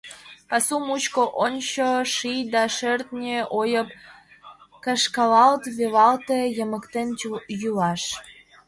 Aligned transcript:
Пасу 0.49 0.75
мучко, 0.85 1.21
ончо, 1.45 1.87
ший 2.13 2.41
да 2.53 2.63
шӧртньӧ 2.75 3.37
ойып 3.59 3.89
Кышкалалт 4.83 5.63
велалте 5.77 6.39
йымыктен 6.57 7.07
йӱлаш. 7.61 8.03